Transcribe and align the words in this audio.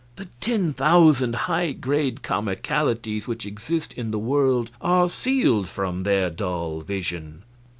The 0.15 0.25
ten 0.39 0.73
thousand 0.73 1.35
high 1.45 1.73
grade 1.73 2.23
comicalities 2.23 3.27
which 3.27 3.45
exist 3.45 3.93
in 3.93 4.09
the 4.09 4.17
world 4.17 4.71
are 4.81 5.07
sealed 5.07 5.67
from 5.67 6.01
their 6.01 6.31
dull 6.31 6.81
vision. 6.81 7.43